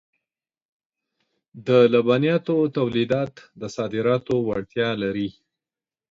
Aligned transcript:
د 1.67 1.69
لبنیاتو 1.93 2.55
تولیدات 2.77 3.33
د 3.59 3.61
صادراتو 3.75 4.35
وړتیا 4.47 4.89
لري. 5.03 5.29